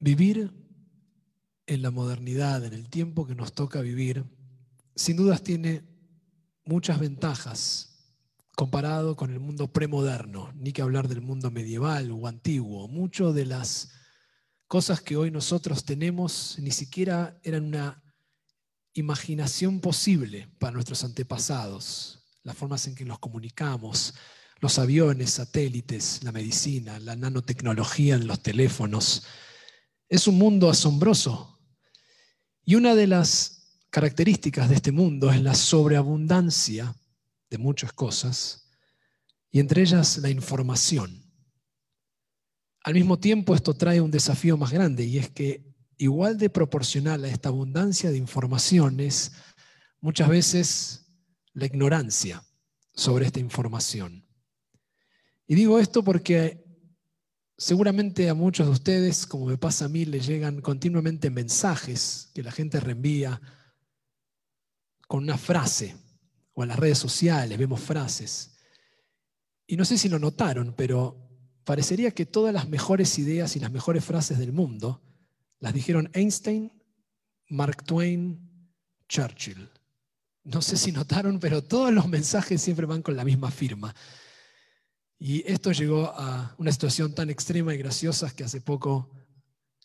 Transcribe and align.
Vivir 0.00 0.52
en 1.66 1.82
la 1.82 1.90
modernidad, 1.90 2.64
en 2.64 2.72
el 2.72 2.88
tiempo 2.88 3.26
que 3.26 3.34
nos 3.34 3.52
toca 3.52 3.80
vivir, 3.80 4.24
sin 4.96 5.16
dudas 5.16 5.42
tiene 5.42 5.84
muchas 6.64 6.98
ventajas 6.98 7.90
comparado 8.56 9.16
con 9.16 9.30
el 9.30 9.40
mundo 9.40 9.72
premoderno, 9.72 10.52
ni 10.54 10.72
que 10.72 10.82
hablar 10.82 11.08
del 11.08 11.20
mundo 11.20 11.50
medieval 11.50 12.10
o 12.10 12.26
antiguo. 12.26 12.88
Muchas 12.88 13.34
de 13.34 13.46
las 13.46 13.90
cosas 14.66 15.00
que 15.00 15.16
hoy 15.16 15.30
nosotros 15.30 15.84
tenemos 15.84 16.56
ni 16.58 16.70
siquiera 16.70 17.38
eran 17.42 17.64
una 17.64 18.02
imaginación 18.94 19.80
posible 19.80 20.48
para 20.58 20.72
nuestros 20.72 21.04
antepasados, 21.04 22.24
las 22.42 22.56
formas 22.56 22.86
en 22.86 22.94
que 22.94 23.04
nos 23.04 23.18
comunicamos, 23.18 24.14
los 24.60 24.78
aviones, 24.78 25.30
satélites, 25.30 26.22
la 26.22 26.32
medicina, 26.32 26.98
la 26.98 27.16
nanotecnología 27.16 28.18
los 28.18 28.42
teléfonos. 28.42 29.24
Es 30.10 30.26
un 30.26 30.36
mundo 30.36 30.68
asombroso. 30.68 31.58
Y 32.64 32.74
una 32.74 32.94
de 32.94 33.06
las 33.06 33.80
características 33.90 34.68
de 34.68 34.74
este 34.74 34.92
mundo 34.92 35.30
es 35.30 35.40
la 35.40 35.54
sobreabundancia 35.54 36.94
de 37.48 37.58
muchas 37.58 37.92
cosas, 37.92 38.70
y 39.50 39.58
entre 39.58 39.82
ellas 39.82 40.18
la 40.18 40.28
información. 40.28 41.24
Al 42.82 42.94
mismo 42.94 43.18
tiempo, 43.18 43.54
esto 43.54 43.74
trae 43.74 44.00
un 44.00 44.10
desafío 44.10 44.56
más 44.56 44.72
grande, 44.72 45.04
y 45.04 45.18
es 45.18 45.30
que 45.30 45.64
igual 45.96 46.38
de 46.38 46.50
proporcional 46.50 47.24
a 47.24 47.28
esta 47.28 47.48
abundancia 47.48 48.10
de 48.10 48.18
información 48.18 49.00
es 49.00 49.32
muchas 50.00 50.28
veces 50.28 51.06
la 51.52 51.66
ignorancia 51.66 52.42
sobre 52.94 53.26
esta 53.26 53.40
información. 53.40 54.26
Y 55.46 55.54
digo 55.54 55.78
esto 55.78 56.02
porque 56.02 56.69
seguramente 57.60 58.30
a 58.30 58.34
muchos 58.34 58.66
de 58.66 58.72
ustedes, 58.72 59.26
como 59.26 59.44
me 59.44 59.58
pasa 59.58 59.84
a 59.84 59.88
mí, 59.88 60.06
le 60.06 60.18
llegan 60.18 60.62
continuamente 60.62 61.28
mensajes 61.28 62.30
que 62.32 62.42
la 62.42 62.52
gente 62.52 62.80
reenvía 62.80 63.38
con 65.06 65.24
una 65.24 65.36
frase, 65.36 65.94
o 66.54 66.62
en 66.62 66.70
las 66.70 66.78
redes 66.78 66.96
sociales 66.96 67.58
vemos 67.58 67.80
frases. 67.80 68.56
Y 69.66 69.76
no 69.76 69.84
sé 69.84 69.98
si 69.98 70.08
lo 70.08 70.18
notaron, 70.18 70.72
pero 70.74 71.18
parecería 71.64 72.12
que 72.12 72.24
todas 72.24 72.54
las 72.54 72.66
mejores 72.66 73.18
ideas 73.18 73.54
y 73.56 73.60
las 73.60 73.70
mejores 73.70 74.06
frases 74.06 74.38
del 74.38 74.52
mundo 74.52 75.02
las 75.58 75.74
dijeron 75.74 76.08
Einstein, 76.14 76.72
Mark 77.48 77.84
Twain, 77.84 78.70
Churchill. 79.06 79.68
No 80.44 80.62
sé 80.62 80.78
si 80.78 80.92
notaron, 80.92 81.38
pero 81.38 81.62
todos 81.62 81.92
los 81.92 82.08
mensajes 82.08 82.62
siempre 82.62 82.86
van 82.86 83.02
con 83.02 83.16
la 83.16 83.24
misma 83.24 83.50
firma. 83.50 83.94
Y 85.22 85.44
esto 85.46 85.70
llegó 85.70 86.06
a 86.16 86.54
una 86.56 86.72
situación 86.72 87.14
tan 87.14 87.28
extrema 87.28 87.74
y 87.74 87.78
graciosa 87.78 88.34
que 88.34 88.42
hace 88.42 88.62
poco 88.62 89.10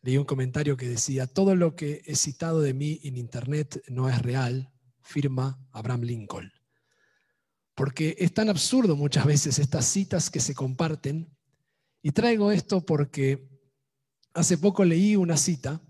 leí 0.02 0.18
un 0.18 0.24
comentario 0.24 0.78
que 0.78 0.88
decía, 0.88 1.28
todo 1.28 1.56
lo 1.56 1.76
que 1.76 2.02
he 2.06 2.16
citado 2.16 2.62
de 2.62 2.74
mí 2.74 3.02
en 3.04 3.18
Internet 3.18 3.84
no 3.90 4.08
es 4.08 4.22
real, 4.22 4.72
firma 5.02 5.60
Abraham 5.74 6.04
Lincoln. 6.04 6.54
Porque 7.74 8.16
es 8.18 8.34
tan 8.34 8.48
absurdo 8.48 8.96
muchas 8.96 9.26
veces 9.26 9.60
estas 9.60 9.86
citas 9.86 10.30
que 10.30 10.40
se 10.40 10.56
comparten. 10.56 11.30
Y 12.02 12.12
traigo 12.12 12.54
esto 12.54 12.86
porque 12.86 13.50
hace 14.34 14.58
poco 14.58 14.86
leí 14.86 15.18
una 15.18 15.36
cita 15.36 15.82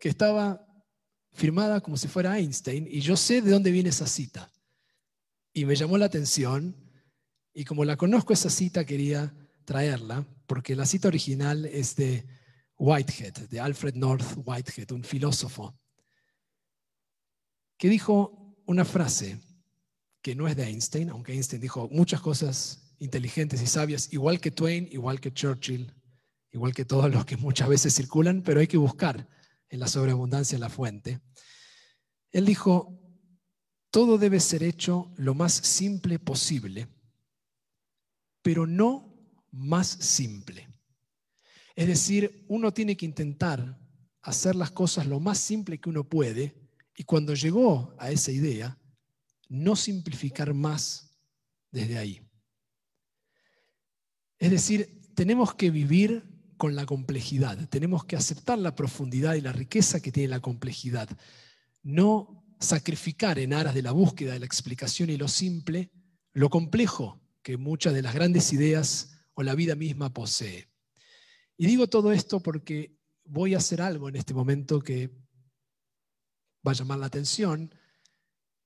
que 0.00 0.08
estaba 0.08 0.66
firmada 1.32 1.82
como 1.82 1.98
si 1.98 2.08
fuera 2.08 2.38
Einstein 2.38 2.88
y 2.90 3.00
yo 3.00 3.14
sé 3.14 3.42
de 3.42 3.50
dónde 3.50 3.72
viene 3.72 3.90
esa 3.90 4.06
cita. 4.06 4.50
Y 5.52 5.66
me 5.66 5.76
llamó 5.76 5.98
la 5.98 6.06
atención 6.06 6.85
y 7.58 7.64
como 7.64 7.86
la 7.86 7.96
conozco 7.96 8.34
esa 8.34 8.50
cita, 8.50 8.84
quería 8.84 9.34
traerla, 9.64 10.26
porque 10.46 10.76
la 10.76 10.84
cita 10.84 11.08
original 11.08 11.64
es 11.64 11.96
de 11.96 12.26
Whitehead, 12.76 13.48
de 13.48 13.60
Alfred 13.60 13.94
North 13.94 14.26
Whitehead, 14.44 14.92
un 14.92 15.02
filósofo, 15.02 15.74
que 17.78 17.88
dijo 17.88 18.54
una 18.66 18.84
frase 18.84 19.40
que 20.20 20.34
no 20.34 20.46
es 20.48 20.54
de 20.54 20.64
Einstein, 20.64 21.08
aunque 21.08 21.32
Einstein 21.32 21.62
dijo 21.62 21.88
muchas 21.90 22.20
cosas 22.20 22.94
inteligentes 22.98 23.62
y 23.62 23.66
sabias, 23.66 24.12
igual 24.12 24.38
que 24.38 24.50
Twain, 24.50 24.86
igual 24.92 25.18
que 25.18 25.32
Churchill, 25.32 25.94
igual 26.52 26.74
que 26.74 26.84
todos 26.84 27.10
los 27.10 27.24
que 27.24 27.38
muchas 27.38 27.70
veces 27.70 27.94
circulan, 27.94 28.42
pero 28.42 28.60
hay 28.60 28.66
que 28.66 28.76
buscar 28.76 29.26
en 29.70 29.80
la 29.80 29.88
sobreabundancia 29.88 30.58
la 30.58 30.68
fuente. 30.68 31.20
Él 32.32 32.44
dijo, 32.44 33.00
todo 33.90 34.18
debe 34.18 34.40
ser 34.40 34.62
hecho 34.62 35.10
lo 35.16 35.34
más 35.34 35.54
simple 35.54 36.18
posible 36.18 36.88
pero 38.46 38.64
no 38.64 39.12
más 39.50 39.88
simple. 39.88 40.68
Es 41.74 41.88
decir, 41.88 42.44
uno 42.46 42.72
tiene 42.72 42.96
que 42.96 43.04
intentar 43.04 43.76
hacer 44.22 44.54
las 44.54 44.70
cosas 44.70 45.08
lo 45.08 45.18
más 45.18 45.38
simple 45.38 45.80
que 45.80 45.88
uno 45.88 46.08
puede 46.08 46.54
y 46.96 47.02
cuando 47.02 47.34
llegó 47.34 47.96
a 47.98 48.12
esa 48.12 48.30
idea, 48.30 48.78
no 49.48 49.74
simplificar 49.74 50.54
más 50.54 51.18
desde 51.72 51.98
ahí. 51.98 52.22
Es 54.38 54.52
decir, 54.52 55.02
tenemos 55.16 55.52
que 55.56 55.72
vivir 55.72 56.22
con 56.56 56.76
la 56.76 56.86
complejidad, 56.86 57.68
tenemos 57.68 58.04
que 58.04 58.14
aceptar 58.14 58.60
la 58.60 58.76
profundidad 58.76 59.34
y 59.34 59.40
la 59.40 59.52
riqueza 59.52 59.98
que 59.98 60.12
tiene 60.12 60.28
la 60.28 60.40
complejidad, 60.40 61.08
no 61.82 62.44
sacrificar 62.60 63.40
en 63.40 63.54
aras 63.54 63.74
de 63.74 63.82
la 63.82 63.90
búsqueda 63.90 64.34
de 64.34 64.38
la 64.38 64.46
explicación 64.46 65.10
y 65.10 65.16
lo 65.16 65.26
simple 65.26 65.90
lo 66.32 66.48
complejo 66.48 67.25
que 67.46 67.56
muchas 67.56 67.94
de 67.94 68.02
las 68.02 68.12
grandes 68.12 68.52
ideas 68.52 69.20
o 69.34 69.44
la 69.44 69.54
vida 69.54 69.76
misma 69.76 70.12
posee. 70.12 70.66
Y 71.56 71.68
digo 71.68 71.86
todo 71.86 72.10
esto 72.10 72.40
porque 72.40 72.98
voy 73.24 73.54
a 73.54 73.58
hacer 73.58 73.80
algo 73.80 74.08
en 74.08 74.16
este 74.16 74.34
momento 74.34 74.80
que 74.80 75.16
va 76.66 76.72
a 76.72 76.74
llamar 76.74 76.98
la 76.98 77.06
atención, 77.06 77.72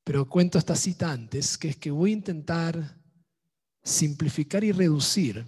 pero 0.02 0.26
cuento 0.30 0.56
esta 0.56 0.76
cita 0.76 1.12
antes, 1.12 1.58
que 1.58 1.68
es 1.68 1.76
que 1.76 1.90
voy 1.90 2.12
a 2.12 2.14
intentar 2.14 2.98
simplificar 3.82 4.64
y 4.64 4.72
reducir 4.72 5.44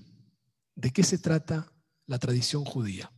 de 0.74 0.90
qué 0.90 1.02
se 1.02 1.16
trata 1.16 1.72
la 2.04 2.18
tradición 2.18 2.66
judía. 2.66 3.10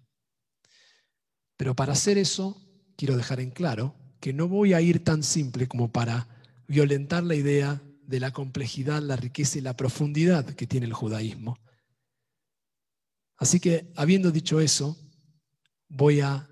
Pero 1.57 1.75
para 1.75 1.95
hacer 1.95 2.19
eso, 2.19 2.65
quiero 2.97 3.17
dejar 3.17 3.41
en 3.41 3.51
claro 3.51 3.97
que 4.21 4.33
no 4.33 4.47
voy 4.47 4.75
a 4.75 4.81
ir 4.81 5.03
tan 5.03 5.25
simple 5.25 5.67
como 5.67 5.91
para 5.91 6.29
violentar 6.69 7.25
la 7.25 7.35
idea 7.35 7.83
de 8.07 8.21
la 8.21 8.33
complejidad, 8.33 9.03
la 9.03 9.17
riqueza 9.17 9.59
y 9.59 9.63
la 9.63 9.77
profundidad 9.77 10.45
que 10.55 10.67
tiene 10.67 10.87
el 10.87 10.93
judaísmo. 10.93 11.59
Así 13.37 13.61
que, 13.61 13.93
habiendo 13.97 14.31
dicho 14.31 14.61
eso, 14.61 14.97
voy 15.89 16.21
a 16.21 16.49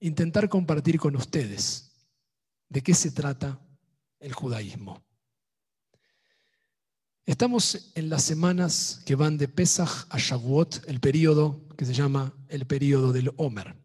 intentar 0.00 0.48
compartir 0.48 0.98
con 0.98 1.16
ustedes 1.16 1.92
de 2.68 2.82
qué 2.82 2.94
se 2.94 3.10
trata 3.10 3.60
el 4.20 4.32
judaísmo. 4.32 5.02
Estamos 7.26 7.92
en 7.94 8.10
las 8.10 8.22
semanas 8.22 9.00
que 9.06 9.14
van 9.14 9.38
de 9.38 9.48
Pesach 9.48 10.06
a 10.10 10.18
Shavuot, 10.18 10.88
el 10.88 11.00
periodo 11.00 11.66
que 11.76 11.86
se 11.86 11.94
llama 11.94 12.34
el 12.48 12.66
periodo 12.66 13.12
del 13.12 13.32
Omer. 13.36 13.76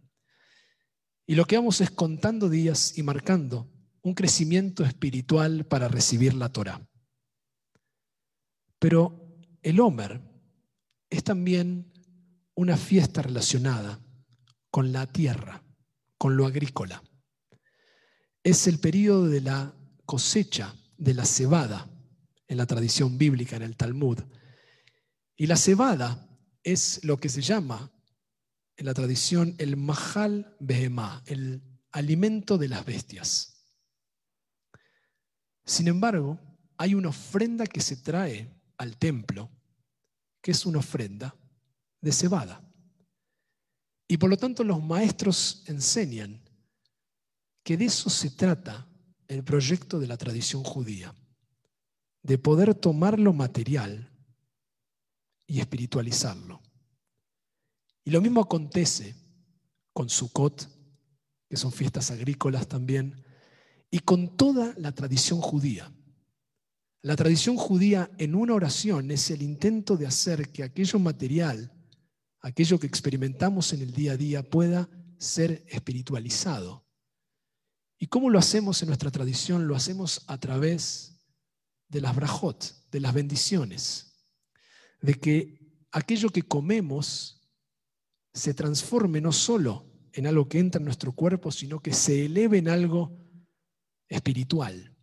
Y 1.25 1.35
lo 1.35 1.45
que 1.45 1.55
vamos 1.55 1.79
es 1.79 1.89
contando 1.89 2.49
días 2.49 2.97
y 2.97 3.03
marcando 3.03 3.71
un 4.01 4.13
crecimiento 4.13 4.83
espiritual 4.83 5.65
para 5.65 5.87
recibir 5.87 6.33
la 6.33 6.49
Torah. 6.49 6.88
Pero 8.79 9.37
el 9.61 9.79
Homer 9.79 10.21
es 11.09 11.23
también 11.23 11.91
una 12.55 12.77
fiesta 12.77 13.21
relacionada 13.21 13.99
con 14.71 14.91
la 14.91 15.05
tierra, 15.07 15.63
con 16.17 16.37
lo 16.37 16.45
agrícola. 16.45 17.03
Es 18.43 18.67
el 18.67 18.79
periodo 18.79 19.27
de 19.27 19.41
la 19.41 19.75
cosecha 20.05 20.73
de 20.97 21.13
la 21.13 21.25
cebada 21.25 21.89
en 22.47 22.57
la 22.57 22.65
tradición 22.65 23.17
bíblica, 23.17 23.55
en 23.57 23.61
el 23.61 23.75
Talmud. 23.75 24.19
Y 25.35 25.47
la 25.47 25.55
cebada 25.55 26.27
es 26.63 27.03
lo 27.03 27.17
que 27.17 27.29
se 27.29 27.41
llama 27.41 27.91
en 28.75 28.85
la 28.85 28.93
tradición 28.93 29.55
el 29.57 29.75
mahal 29.75 30.55
behemá, 30.59 31.21
el 31.25 31.61
alimento 31.91 32.57
de 32.57 32.69
las 32.69 32.85
bestias. 32.85 33.65
Sin 35.65 35.87
embargo, 35.87 36.39
hay 36.77 36.95
una 36.95 37.09
ofrenda 37.09 37.67
que 37.67 37.81
se 37.81 37.97
trae 37.97 38.58
al 38.79 38.97
templo, 38.97 39.51
que 40.41 40.51
es 40.51 40.65
una 40.65 40.79
ofrenda 40.79 41.35
de 42.01 42.11
cebada. 42.11 42.65
Y 44.07 44.17
por 44.17 44.29
lo 44.29 44.37
tanto 44.37 44.63
los 44.63 44.81
maestros 44.81 45.63
enseñan 45.67 46.41
que 47.61 47.77
de 47.77 47.85
eso 47.85 48.09
se 48.09 48.31
trata 48.31 48.87
el 49.27 49.43
proyecto 49.43 49.99
de 49.99 50.07
la 50.07 50.17
tradición 50.17 50.63
judía, 50.63 51.13
de 52.23 52.37
poder 52.37 52.73
tomar 52.73 53.19
lo 53.19 53.33
material 53.33 54.09
y 55.45 55.59
espiritualizarlo. 55.59 56.61
Y 58.03 58.11
lo 58.11 58.21
mismo 58.21 58.41
acontece 58.41 59.15
con 59.93 60.09
Sukkot, 60.09 60.67
que 61.49 61.57
son 61.57 61.71
fiestas 61.71 62.11
agrícolas 62.11 62.67
también, 62.67 63.23
y 63.91 63.99
con 63.99 64.37
toda 64.37 64.73
la 64.77 64.93
tradición 64.93 65.41
judía. 65.41 65.91
La 67.01 67.15
tradición 67.15 67.55
judía 67.55 68.11
en 68.17 68.35
una 68.35 68.53
oración 68.53 69.09
es 69.11 69.31
el 69.31 69.41
intento 69.41 69.95
de 69.95 70.05
hacer 70.05 70.51
que 70.51 70.63
aquello 70.63 70.99
material, 70.99 71.71
aquello 72.41 72.77
que 72.77 72.87
experimentamos 72.87 73.71
en 73.71 73.81
el 73.81 73.93
día 73.93 74.13
a 74.13 74.17
día, 74.17 74.43
pueda 74.43 74.89
ser 75.17 75.63
espiritualizado. 75.67 76.85
¿Y 77.97 78.07
cómo 78.07 78.29
lo 78.29 78.37
hacemos 78.37 78.81
en 78.81 78.87
nuestra 78.87 79.11
tradición? 79.11 79.67
Lo 79.67 79.75
hacemos 79.75 80.23
a 80.27 80.37
través 80.39 81.21
de 81.87 82.01
las 82.01 82.15
brajot, 82.15 82.89
de 82.91 82.99
las 82.99 83.13
bendiciones, 83.13 84.25
de 85.01 85.13
que 85.13 85.59
aquello 85.91 86.29
que 86.29 86.43
comemos 86.43 87.49
se 88.33 88.53
transforme 88.53 89.21
no 89.21 89.31
solo 89.31 89.89
en 90.11 90.27
algo 90.27 90.49
que 90.49 90.59
entra 90.59 90.79
en 90.79 90.85
nuestro 90.85 91.13
cuerpo, 91.13 91.51
sino 91.51 91.81
que 91.81 91.93
se 91.93 92.25
eleve 92.25 92.57
en 92.57 92.67
algo 92.67 93.17
espiritual, 94.09 94.97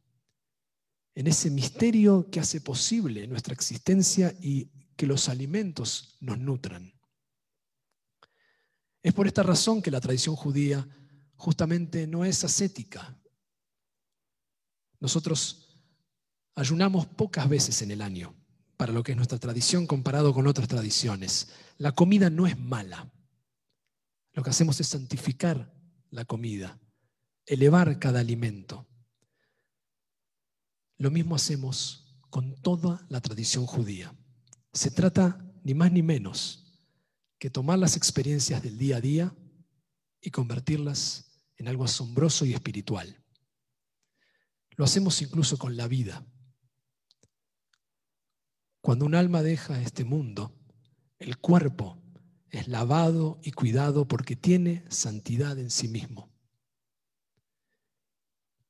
en 1.17 1.27
ese 1.27 1.51
misterio 1.51 2.29
que 2.31 2.41
hace 2.41 2.61
posible 2.61 3.27
nuestra 3.27 3.55
existencia 3.55 4.37
y 4.39 4.71
que 4.97 5.07
los 5.07 5.31
alimentos 5.31 6.19
nos 6.21 6.39
nutran. 6.39 6.93
Es 9.03 9.15
por 9.15 9.27
esta 9.27 9.43
razón 9.43 9.81
que 9.81 9.91
la 9.91 10.01
tradición 10.01 10.37
judía 10.37 10.87
justamente 11.37 12.07
no 12.07 12.25
es 12.27 12.45
ascética. 12.45 13.19
Nosotros 15.01 15.81
ayunamos 16.55 17.07
pocas 17.07 17.49
veces 17.49 17.81
en 17.81 17.93
el 17.93 18.03
año 18.03 18.35
para 18.77 18.93
lo 18.93 19.03
que 19.03 19.13
es 19.13 19.17
nuestra 19.17 19.39
tradición 19.39 19.87
comparado 19.87 20.35
con 20.35 20.47
otras 20.47 20.69
tradiciones. 20.69 21.49
La 21.79 21.93
comida 21.93 22.29
no 22.29 22.47
es 22.47 22.59
mala. 22.59 23.11
Lo 24.35 24.43
que 24.43 24.51
hacemos 24.51 24.79
es 24.81 24.89
santificar 24.89 25.73
la 26.11 26.27
comida, 26.27 26.79
elevar 27.47 27.99
cada 27.99 28.21
alimento. 28.21 28.87
Lo 30.99 31.11
mismo 31.11 31.35
hacemos 31.35 32.19
con 32.31 32.55
toda 32.63 33.07
la 33.09 33.21
tradición 33.21 33.67
judía. 33.67 34.15
Se 34.73 34.91
trata 34.91 35.43
ni 35.63 35.75
más 35.75 35.93
ni 35.93 36.03
menos 36.03 36.67
que 37.39 37.51
tomar 37.51 37.79
las 37.79 37.97
experiencias 37.97 38.63
del 38.63 38.79
día 38.79 38.97
a 38.97 39.01
día 39.01 39.35
y 40.21 40.31
convertirlas 40.31 41.41
en 41.57 41.69
algo 41.69 41.85
asombroso 41.85 42.45
y 42.45 42.55
espiritual. 42.55 43.23
Lo 44.77 44.85
hacemos 44.85 45.21
incluso 45.23 45.59
con 45.59 45.77
la 45.77 45.89
vida. 45.89 46.27
Cuando 48.81 49.05
un 49.05 49.15
alma 49.15 49.43
deja 49.43 49.81
este 49.81 50.05
mundo, 50.05 50.55
el 51.19 51.39
cuerpo 51.39 52.03
es 52.51 52.69
lavado 52.69 53.41
y 53.43 53.53
cuidado 53.53 54.07
porque 54.07 54.37
tiene 54.37 54.85
santidad 54.89 55.59
en 55.59 55.71
sí 55.71 55.89
mismo. 55.89 56.31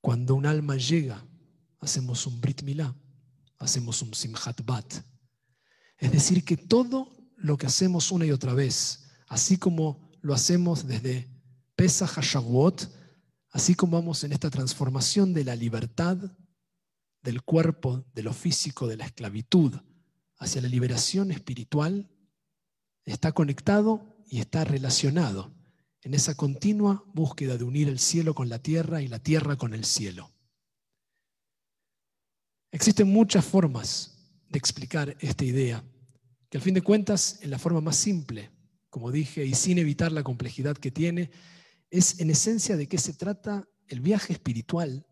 Cuando 0.00 0.34
un 0.34 0.46
alma 0.46 0.76
llega, 0.76 1.26
hacemos 1.80 2.26
un 2.26 2.40
Brit 2.40 2.62
Milá, 2.62 2.94
hacemos 3.58 4.02
un 4.02 4.14
Simchat 4.14 4.64
Bat. 4.64 4.94
Es 5.98 6.12
decir, 6.12 6.44
que 6.44 6.56
todo 6.56 7.16
lo 7.36 7.56
que 7.56 7.66
hacemos 7.66 8.10
una 8.12 8.26
y 8.26 8.30
otra 8.30 8.54
vez, 8.54 9.08
así 9.28 9.56
como 9.56 10.10
lo 10.20 10.34
hacemos 10.34 10.86
desde 10.86 11.28
Pesach 11.74 12.18
HaShavuot, 12.18 12.88
así 13.50 13.74
como 13.74 13.96
vamos 13.98 14.24
en 14.24 14.32
esta 14.32 14.50
transformación 14.50 15.32
de 15.32 15.44
la 15.44 15.56
libertad 15.56 16.18
del 17.22 17.42
cuerpo, 17.42 18.04
de 18.14 18.22
lo 18.22 18.32
físico, 18.32 18.86
de 18.86 18.96
la 18.96 19.06
esclavitud, 19.06 19.74
hacia 20.38 20.60
la 20.60 20.68
liberación 20.68 21.30
espiritual, 21.30 22.10
está 23.04 23.32
conectado 23.32 24.16
y 24.28 24.40
está 24.40 24.64
relacionado 24.64 25.54
en 26.02 26.14
esa 26.14 26.34
continua 26.34 27.04
búsqueda 27.14 27.56
de 27.56 27.64
unir 27.64 27.88
el 27.88 27.98
cielo 27.98 28.34
con 28.34 28.48
la 28.48 28.60
tierra 28.60 29.02
y 29.02 29.08
la 29.08 29.18
tierra 29.18 29.56
con 29.56 29.74
el 29.74 29.84
cielo. 29.84 30.35
Existen 32.76 33.08
muchas 33.08 33.42
formas 33.42 34.18
de 34.50 34.58
explicar 34.58 35.16
esta 35.20 35.46
idea, 35.46 35.82
que 36.50 36.58
al 36.58 36.62
fin 36.62 36.74
de 36.74 36.82
cuentas, 36.82 37.38
en 37.40 37.48
la 37.48 37.58
forma 37.58 37.80
más 37.80 37.96
simple, 37.96 38.50
como 38.90 39.10
dije, 39.10 39.46
y 39.46 39.54
sin 39.54 39.78
evitar 39.78 40.12
la 40.12 40.22
complejidad 40.22 40.76
que 40.76 40.90
tiene, 40.90 41.30
es 41.88 42.20
en 42.20 42.28
esencia 42.28 42.76
de 42.76 42.86
qué 42.86 42.98
se 42.98 43.14
trata 43.14 43.66
el 43.88 44.00
viaje 44.00 44.34
espiritual 44.34 45.06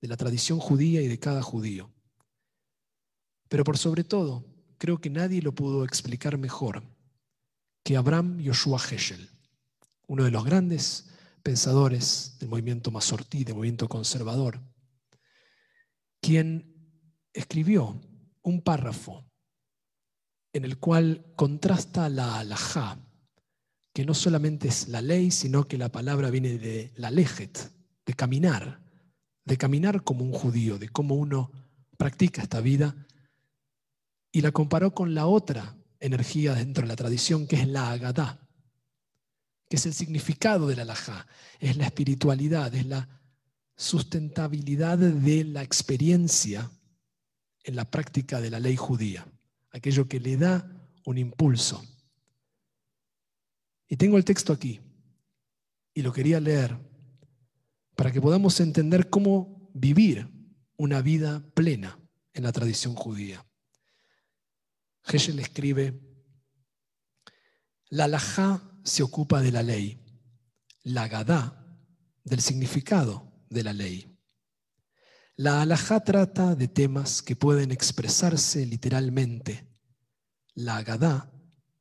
de 0.00 0.08
la 0.08 0.16
tradición 0.16 0.60
judía 0.60 1.02
y 1.02 1.08
de 1.08 1.18
cada 1.18 1.42
judío. 1.42 1.92
Pero 3.50 3.64
por 3.64 3.76
sobre 3.76 4.02
todo, 4.02 4.46
creo 4.78 4.98
que 4.98 5.10
nadie 5.10 5.42
lo 5.42 5.54
pudo 5.54 5.84
explicar 5.84 6.38
mejor 6.38 6.82
que 7.84 7.98
Abraham 7.98 8.40
Yoshua 8.40 8.80
Heschel, 8.80 9.28
uno 10.06 10.24
de 10.24 10.30
los 10.30 10.42
grandes 10.42 11.10
pensadores 11.42 12.38
del 12.40 12.48
movimiento 12.48 12.90
masortí, 12.90 13.44
del 13.44 13.56
movimiento 13.56 13.90
conservador, 13.90 14.58
quien 16.22 16.77
escribió 17.38 18.00
un 18.42 18.60
párrafo 18.62 19.24
en 20.52 20.64
el 20.64 20.78
cual 20.78 21.24
contrasta 21.36 22.08
la 22.08 22.38
alajá, 22.40 22.98
que 23.94 24.04
no 24.04 24.12
solamente 24.12 24.68
es 24.68 24.88
la 24.88 25.00
ley, 25.00 25.30
sino 25.30 25.68
que 25.68 25.78
la 25.78 25.90
palabra 25.90 26.30
viene 26.30 26.58
de 26.58 26.92
la 26.96 27.10
lejet, 27.10 27.72
de 28.04 28.14
caminar, 28.14 28.82
de 29.44 29.56
caminar 29.56 30.02
como 30.02 30.24
un 30.24 30.32
judío, 30.32 30.78
de 30.78 30.88
cómo 30.88 31.14
uno 31.14 31.52
practica 31.96 32.42
esta 32.42 32.60
vida, 32.60 33.06
y 34.32 34.40
la 34.40 34.50
comparó 34.50 34.92
con 34.92 35.14
la 35.14 35.26
otra 35.26 35.76
energía 36.00 36.54
dentro 36.54 36.82
de 36.82 36.88
la 36.88 36.96
tradición, 36.96 37.46
que 37.46 37.56
es 37.56 37.68
la 37.68 37.92
agadá, 37.92 38.40
que 39.68 39.76
es 39.76 39.86
el 39.86 39.94
significado 39.94 40.66
de 40.66 40.76
la 40.76 40.82
alajá, 40.82 41.26
es 41.60 41.76
la 41.76 41.86
espiritualidad, 41.86 42.74
es 42.74 42.86
la 42.86 43.08
sustentabilidad 43.76 44.98
de 44.98 45.44
la 45.44 45.62
experiencia 45.62 46.70
en 47.68 47.76
la 47.76 47.84
práctica 47.84 48.40
de 48.40 48.48
la 48.48 48.58
ley 48.58 48.76
judía, 48.76 49.30
aquello 49.72 50.08
que 50.08 50.20
le 50.20 50.38
da 50.38 50.66
un 51.04 51.18
impulso 51.18 51.84
y 53.86 53.98
tengo 53.98 54.16
el 54.16 54.24
texto 54.24 54.54
aquí 54.54 54.80
y 55.92 56.00
lo 56.00 56.10
quería 56.10 56.40
leer 56.40 56.78
para 57.94 58.10
que 58.10 58.22
podamos 58.22 58.58
entender 58.60 59.10
cómo 59.10 59.70
vivir 59.74 60.30
una 60.78 61.02
vida 61.02 61.44
plena 61.52 61.98
en 62.32 62.44
la 62.44 62.52
tradición 62.52 62.94
judía. 62.94 63.44
Heschel 65.04 65.38
escribe, 65.38 66.00
la 67.90 68.04
alajá 68.04 68.62
se 68.82 69.02
ocupa 69.02 69.42
de 69.42 69.52
la 69.52 69.62
ley, 69.62 70.02
la 70.84 71.06
gadá 71.06 71.66
del 72.24 72.40
significado 72.40 73.30
de 73.50 73.62
la 73.62 73.74
ley. 73.74 74.17
La 75.40 75.62
alajá 75.62 76.00
trata 76.00 76.56
de 76.56 76.66
temas 76.66 77.22
que 77.22 77.36
pueden 77.36 77.70
expresarse 77.70 78.66
literalmente. 78.66 79.68
La 80.54 80.82
gadá 80.82 81.32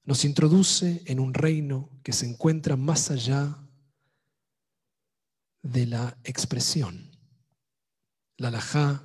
nos 0.04 0.26
introduce 0.26 1.02
en 1.08 1.20
un 1.20 1.34
reino 1.34 1.90
que 2.04 2.14
se 2.14 2.28
encuentra 2.28 2.76
más 2.76 3.10
allá 3.10 3.68
de 5.64 5.88
la 5.88 6.20
expresión. 6.24 7.10
La 8.38 8.50
alajá 8.50 9.04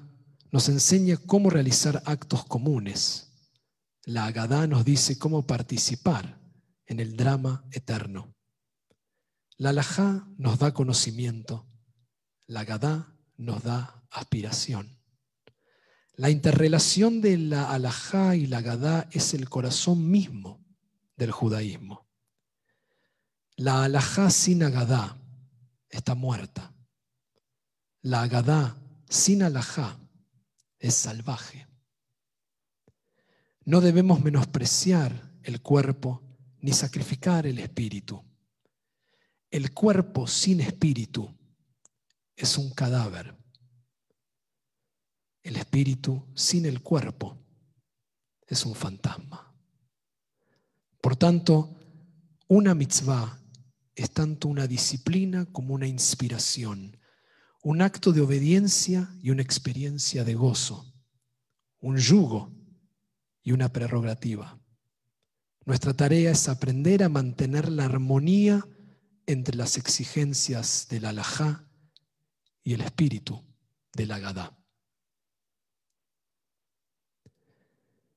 nos 0.50 0.68
enseña 0.68 1.16
cómo 1.16 1.48
realizar 1.48 2.02
actos 2.04 2.44
comunes. 2.44 3.32
La 4.04 4.26
agadá 4.26 4.66
nos 4.66 4.84
dice 4.84 5.18
cómo 5.18 5.46
participar 5.46 6.38
en 6.84 7.00
el 7.00 7.16
drama 7.16 7.64
eterno. 7.70 8.34
La 9.56 9.70
alajá 9.70 10.28
nos 10.36 10.58
da 10.58 10.74
conocimiento. 10.74 11.66
La 12.46 12.60
agadá 12.60 13.16
nos 13.38 13.62
da 13.62 14.01
aspiración. 14.12 14.98
La 16.14 16.30
interrelación 16.30 17.20
de 17.20 17.38
la 17.38 17.70
alajá 17.70 18.36
y 18.36 18.46
la 18.46 18.58
agadá 18.58 19.08
es 19.10 19.34
el 19.34 19.48
corazón 19.48 20.10
mismo 20.10 20.64
del 21.16 21.30
judaísmo. 21.30 22.06
La 23.56 23.84
alajá 23.84 24.30
sin 24.30 24.62
agadá 24.62 25.16
está 25.88 26.14
muerta. 26.14 26.74
La 28.02 28.22
agadá 28.22 28.76
sin 29.08 29.42
alajá 29.42 29.98
es 30.78 30.94
salvaje. 30.94 31.66
No 33.64 33.80
debemos 33.80 34.20
menospreciar 34.20 35.32
el 35.42 35.62
cuerpo 35.62 36.22
ni 36.60 36.72
sacrificar 36.72 37.46
el 37.46 37.58
espíritu. 37.58 38.22
El 39.50 39.72
cuerpo 39.72 40.26
sin 40.26 40.60
espíritu 40.60 41.32
es 42.34 42.58
un 42.58 42.72
cadáver. 42.72 43.41
Espíritu 45.72 46.22
sin 46.34 46.66
el 46.66 46.82
cuerpo 46.82 47.34
es 48.46 48.66
un 48.66 48.74
fantasma. 48.74 49.56
Por 51.00 51.16
tanto, 51.16 51.74
una 52.46 52.74
mitzvah 52.74 53.40
es 53.94 54.10
tanto 54.10 54.48
una 54.48 54.66
disciplina 54.66 55.46
como 55.46 55.72
una 55.72 55.86
inspiración, 55.86 56.98
un 57.62 57.80
acto 57.80 58.12
de 58.12 58.20
obediencia 58.20 59.16
y 59.22 59.30
una 59.30 59.40
experiencia 59.40 60.24
de 60.24 60.34
gozo, 60.34 60.92
un 61.80 61.96
yugo 61.96 62.52
y 63.42 63.52
una 63.52 63.72
prerrogativa. 63.72 64.60
Nuestra 65.64 65.94
tarea 65.94 66.32
es 66.32 66.50
aprender 66.50 67.02
a 67.02 67.08
mantener 67.08 67.70
la 67.70 67.86
armonía 67.86 68.68
entre 69.24 69.56
las 69.56 69.78
exigencias 69.78 70.86
del 70.90 71.06
alajá 71.06 71.64
y 72.62 72.74
el 72.74 72.82
espíritu 72.82 73.42
del 73.94 74.10
agadá. 74.10 74.61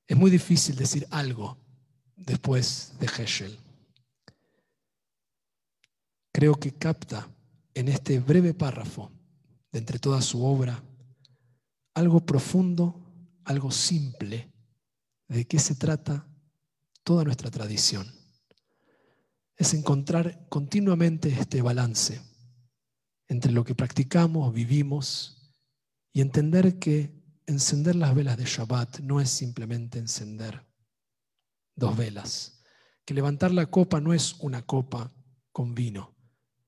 Es 0.06 0.16
muy 0.16 0.30
difícil 0.30 0.76
decir 0.76 1.06
algo 1.10 1.56
después 2.16 2.92
de 3.00 3.06
Heschel. 3.06 3.58
creo 6.36 6.54
que 6.54 6.70
capta 6.72 7.26
en 7.72 7.88
este 7.88 8.20
breve 8.20 8.52
párrafo, 8.52 9.10
de 9.72 9.78
entre 9.78 9.98
toda 9.98 10.20
su 10.20 10.44
obra, 10.44 10.82
algo 11.94 12.26
profundo, 12.26 13.00
algo 13.44 13.70
simple, 13.70 14.52
de 15.28 15.46
qué 15.46 15.58
se 15.58 15.76
trata 15.76 16.28
toda 17.02 17.24
nuestra 17.24 17.50
tradición. 17.50 18.06
Es 19.56 19.72
encontrar 19.72 20.46
continuamente 20.50 21.30
este 21.30 21.62
balance 21.62 22.20
entre 23.28 23.50
lo 23.50 23.64
que 23.64 23.74
practicamos, 23.74 24.52
vivimos, 24.52 25.54
y 26.12 26.20
entender 26.20 26.78
que 26.78 27.15
encender 27.46 27.94
las 27.94 28.14
velas 28.14 28.36
de 28.36 28.44
Shabbat 28.44 29.00
no 29.00 29.20
es 29.20 29.30
simplemente 29.30 29.98
encender 29.98 30.66
dos 31.76 31.96
velas, 31.96 32.62
que 33.04 33.14
levantar 33.14 33.52
la 33.52 33.66
copa 33.66 34.00
no 34.00 34.12
es 34.12 34.34
una 34.40 34.62
copa 34.62 35.12
con 35.52 35.74
vino, 35.74 36.16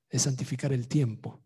es 0.09 0.23
santificar 0.23 0.73
el 0.73 0.87
tiempo 0.87 1.43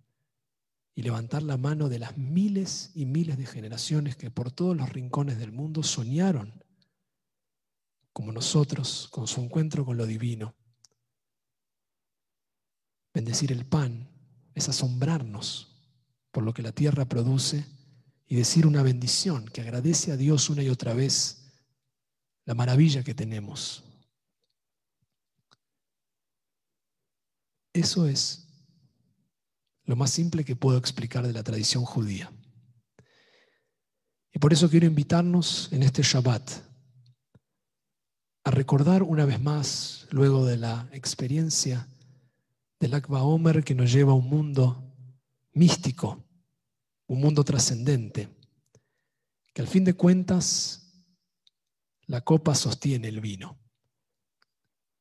y 0.94 1.02
levantar 1.02 1.42
la 1.42 1.56
mano 1.56 1.88
de 1.88 1.98
las 1.98 2.18
miles 2.18 2.90
y 2.94 3.06
miles 3.06 3.38
de 3.38 3.46
generaciones 3.46 4.16
que 4.16 4.30
por 4.30 4.50
todos 4.50 4.76
los 4.76 4.90
rincones 4.90 5.38
del 5.38 5.52
mundo 5.52 5.82
soñaron, 5.82 6.62
como 8.12 8.30
nosotros, 8.32 9.08
con 9.10 9.26
su 9.26 9.40
encuentro 9.40 9.86
con 9.86 9.96
lo 9.96 10.04
divino. 10.04 10.54
Bendecir 13.14 13.52
el 13.52 13.64
pan 13.64 14.10
es 14.54 14.68
asombrarnos 14.68 15.68
por 16.30 16.42
lo 16.42 16.52
que 16.52 16.62
la 16.62 16.72
tierra 16.72 17.06
produce 17.06 17.64
y 18.32 18.36
decir 18.36 18.66
una 18.66 18.82
bendición 18.82 19.44
que 19.44 19.60
agradece 19.60 20.10
a 20.10 20.16
Dios 20.16 20.48
una 20.48 20.62
y 20.62 20.70
otra 20.70 20.94
vez 20.94 21.52
la 22.46 22.54
maravilla 22.54 23.04
que 23.04 23.12
tenemos. 23.12 23.84
Eso 27.74 28.08
es 28.08 28.48
lo 29.84 29.96
más 29.96 30.12
simple 30.12 30.46
que 30.46 30.56
puedo 30.56 30.78
explicar 30.78 31.26
de 31.26 31.34
la 31.34 31.42
tradición 31.42 31.84
judía. 31.84 32.32
Y 34.32 34.38
por 34.38 34.54
eso 34.54 34.70
quiero 34.70 34.86
invitarnos 34.86 35.70
en 35.70 35.82
este 35.82 36.02
Shabbat 36.02 36.52
a 38.44 38.50
recordar 38.50 39.02
una 39.02 39.26
vez 39.26 39.42
más, 39.42 40.06
luego 40.10 40.46
de 40.46 40.56
la 40.56 40.88
experiencia 40.92 41.86
del 42.80 42.94
Akba 42.94 43.24
Omer 43.24 43.62
que 43.62 43.74
nos 43.74 43.92
lleva 43.92 44.12
a 44.12 44.16
un 44.16 44.30
mundo 44.30 44.90
místico, 45.52 46.31
un 47.12 47.20
mundo 47.20 47.44
trascendente, 47.44 48.30
que 49.52 49.60
al 49.60 49.68
fin 49.68 49.84
de 49.84 49.92
cuentas 49.92 51.04
la 52.06 52.22
copa 52.22 52.54
sostiene 52.54 53.08
el 53.08 53.20
vino. 53.20 53.58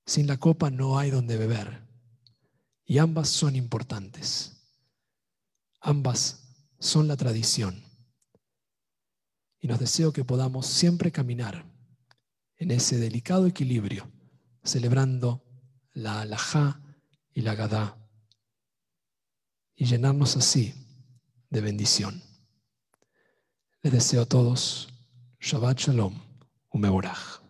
Sin 0.05 0.27
la 0.27 0.37
copa 0.37 0.69
no 0.69 0.99
hay 0.99 1.09
donde 1.09 1.37
beber 1.37 1.87
y 2.83 2.97
ambas 2.97 3.29
son 3.29 3.55
importantes. 3.55 4.57
Ambas 5.79 6.53
son 6.79 7.07
la 7.07 7.15
tradición. 7.15 7.81
Y 9.61 9.69
nos 9.69 9.79
deseo 9.79 10.11
que 10.11 10.25
podamos 10.25 10.67
siempre 10.67 11.13
caminar 11.13 11.65
en 12.57 12.71
ese 12.71 12.97
delicado 12.97 13.47
equilibrio, 13.47 14.11
celebrando 14.65 15.45
la 15.93 16.19
alajá 16.19 16.81
y 17.33 17.39
la 17.39 17.55
gadá, 17.55 17.97
y 19.77 19.85
llenarnos 19.85 20.35
así 20.35 20.80
de 21.51 21.61
bendición. 21.61 22.23
Les 23.83 23.93
deseo 23.93 24.23
a 24.23 24.25
todos 24.25 24.89
Shabbat 25.39 25.77
Shalom, 25.77 26.15
Umeborach. 26.69 27.40